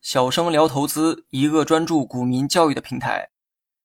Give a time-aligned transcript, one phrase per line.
[0.00, 3.28] 小生聊投资，一个专注股民教育的平台。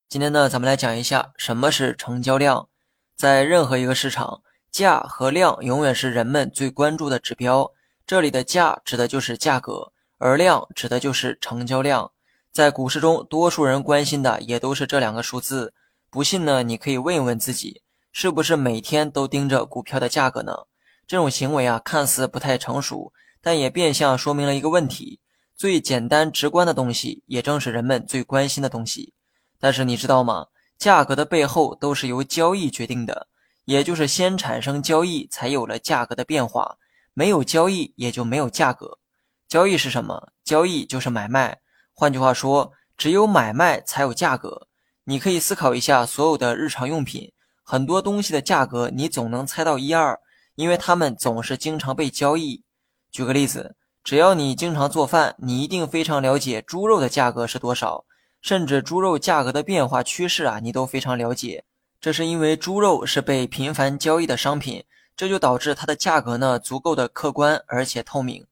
[0.07, 2.69] 今天呢，咱们来讲一下什么是成交量。
[3.17, 7.73] 在任何一个市场，价和量永远是人们最关注的指标。
[8.07, 12.13] 这里的价指的就是价格，而量指的就是成交量。
[12.53, 15.73] 在股市中，多数人关心的也都是这两个数字。
[16.09, 17.81] 不信呢，你可以问一问自己，
[18.13, 20.68] 是不是每天都盯着股票的价格呢？
[21.09, 25.19] 这种行为啊，看似不太成熟，但也变相说明了一个问题：
[25.55, 29.11] 最简单直观的东西，也正是人们最关心的东西。
[29.59, 30.45] 但是你知道吗？
[30.77, 33.25] 价格的背后都是由交易决定的，
[33.65, 36.77] 也就是先产生交易，才有了价格的变化。
[37.15, 38.99] 没有交易，也就没有价格。
[39.47, 40.31] 交易是什么？
[40.43, 41.57] 交易就是买卖。
[41.95, 44.67] 换句话说，只有买卖才有价格。
[45.05, 50.19] 你可以思考一下，所有的日常用品，很多东西的价格你总能猜到一二，
[50.59, 52.65] 因为他们总是经常被交易。
[53.13, 58.03] 举个例子，只要你经常做饭，你一定非常了解猪肉的价格是多少，
[58.41, 61.63] 甚至猪肉价格的变化趋势啊，你都非常了解。
[62.01, 64.83] 这是因为猪肉是被频繁交易的商品，
[65.15, 68.45] 这就导致它的价格呢足够的客观而且透明。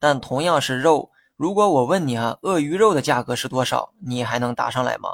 [0.00, 5.10] 但同样是肉，如果我问你啊，鳄鱼肉的价格是多少，你还能答上来吗？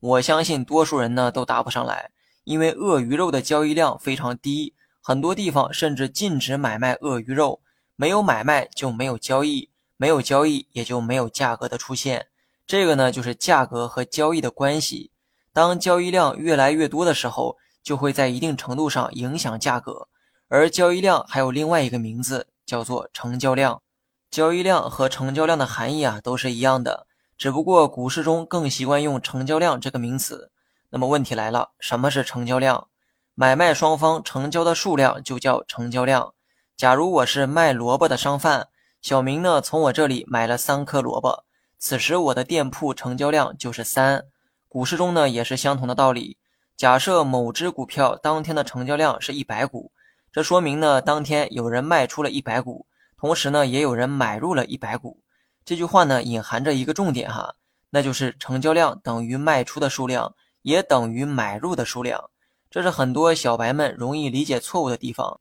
[0.00, 2.10] 我相信多数人呢都答不上来，
[2.44, 4.72] 因为鳄鱼肉的交易量非常低，
[5.10, 7.62] 很多地方甚至禁止买卖鳄鱼肉。
[7.96, 12.28] 没有买卖就没有交易，没有交易也就没有价格的出现。
[12.64, 15.10] 这个呢就是价格和交易的关系。
[15.52, 20.06] 当交易量越来越多的时候，就会在一定程度上影响价格。
[20.46, 23.82] 而交易量还有另外一个名字，叫做成交量。
[24.30, 27.08] 交易量和成交量的含义啊都是一样的。
[27.36, 30.52] 只不过股市中更习惯用成交量这个名词。
[30.90, 32.86] 那么问题来了，什么是成交量？
[33.34, 36.34] 买卖双方成交的数量就叫成交量。
[36.76, 38.68] 假如我是卖萝卜的商贩，
[39.00, 41.44] 小明呢从我这里买了三颗萝卜，
[41.78, 44.24] 此时我的店铺成交量就是三。
[44.68, 46.38] 股市中呢也是相同的道理。
[46.76, 49.92] 假设某只股票当天的成交量是一百股，
[50.32, 52.86] 这说明呢当天有人卖出了一百股，
[53.18, 55.22] 同时呢也有人买入了一百股。
[55.64, 57.54] 这句话呢，隐含着一个重点哈，
[57.90, 62.30] 那就是成交量等于卖出的数量，也等于买入的数量。
[62.70, 65.40] 这是很多小白们容易理解错误的地方。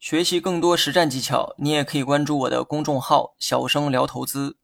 [0.00, 4.56] 学习更多实战技巧，你也可以关注我的公众号“小生聊投资”。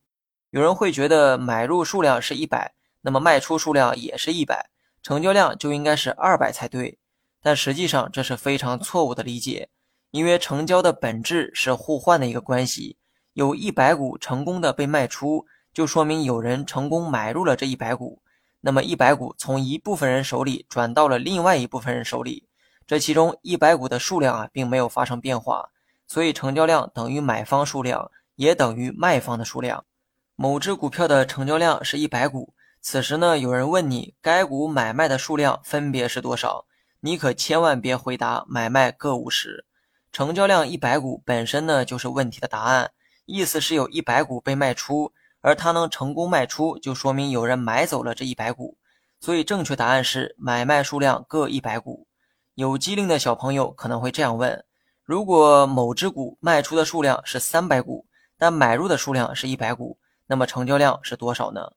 [0.51, 4.69] 有人会觉得买入数量是一百，那么卖出数量也是一百，
[5.01, 6.99] 成交量就应该是二百才对。
[7.41, 9.69] 但实际上这是非常错误的理解。
[10.11, 12.99] 因为成交的本质是互换的一个关系，
[13.33, 18.21] 有一百股成功的被卖出，就说明有人成功买入了这一百股。
[18.65, 22.47] 那么一百股从一部分人手里转到了另外一部分人手里，
[22.87, 25.71] 这其中一百股的数量啊，并没有发生变化，
[26.07, 29.85] 所以成交量等于买方数量，也等于卖方的数量。
[30.37, 36.65] 某只股票的成交量是一百股，此时呢，有人问你该股买卖的数量分别是多少，
[37.01, 39.67] 你可千万别回答买卖各五十。
[40.13, 42.93] 成交量一百股本身呢就是问题的答案，
[43.25, 45.13] 意思是有一百股被卖出，
[45.43, 48.79] 而它能成功卖出，就说明有人买走了这一百股，
[49.21, 52.07] 所以正确答案是买卖数量各一百股。
[52.55, 54.65] 有机灵的小朋友可能会这样问：
[55.05, 58.07] 如果某只股卖出的数量是三百股，
[58.39, 61.73] 但买入的数量是一百股，那么成交量是多少呢？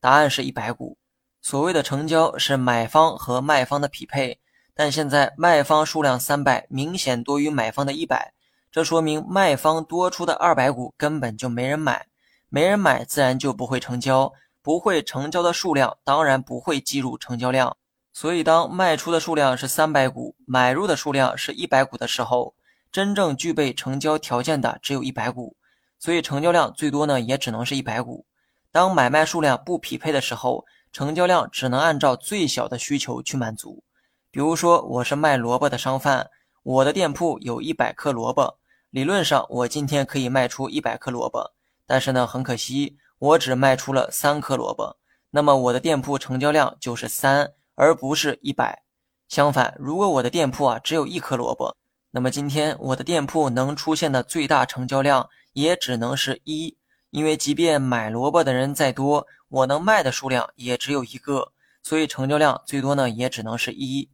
[0.00, 0.98] 答案是一百股。
[1.40, 4.40] 所谓的成交是买方和卖方的匹配。
[4.76, 8.34] 但现在卖方数量三百，明显多于买方的一百，
[8.72, 12.08] 这说明卖方多出的二百股根本就没人买，
[12.54, 14.32] 没人买自然就不会成交，
[14.62, 17.76] 不会成交的数量当然不会计入成交量。
[18.12, 22.54] 所以当卖出的数量是三百股，买入的数量是一百股的时候，
[22.92, 25.56] 真正具备成交条件的只有一百股，
[25.98, 28.24] 所以成交量最多呢也只能是一百股。
[28.70, 33.82] 当买卖数量不匹配的时候，成交量只能按照最小的需求去满足。
[34.30, 36.30] 比如说，我是卖萝卜的商贩，
[36.62, 38.58] 我的店铺有一百颗萝卜，
[38.90, 41.50] 理论上我今天可以卖出一百颗萝卜，
[41.86, 44.96] 但是呢，很可惜，我只卖出了三颗萝卜，
[45.30, 48.82] 那么我的店铺成交量就是三，而不是一百。
[49.28, 51.76] 相反，如果我的店铺啊只有一颗萝卜，
[52.10, 56.76] 那么今天我的店铺能出现的最大成交量也只能是一，
[57.10, 61.52] 因为即便买萝卜的人再多，我能卖的数量也只有一个，
[61.82, 64.08] 所以成交量最多呢也只能是一。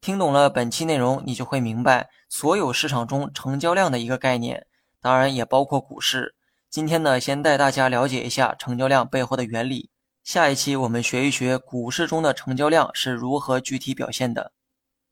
[0.00, 4.66] 听懂了本期内容，你就会明白所有市场中成交量的一个概念，
[5.00, 6.34] 当然也包括股市。
[6.72, 9.90] 今天呢，先带大家了解一下成交量背后的原理。
[10.24, 14.52] 下一期我们学一学股市中的成交量是如何具体表现的。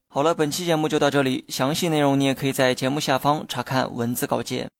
[0.08, 4.70] 好了，本期节目就到这里，详细内容你也可以在节目下方查看文字稿件。